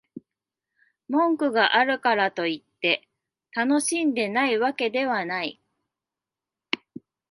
[1.09, 3.07] 文句があるからといって、
[3.53, 5.61] 楽しんでないわけではない